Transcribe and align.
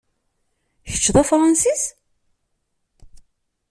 Kečč, 0.89 1.05
d 1.15 1.17
Afransis? 1.21 1.83